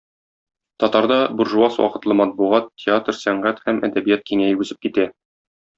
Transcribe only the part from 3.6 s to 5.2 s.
һәм әдәбият киңәеп үсеп китә.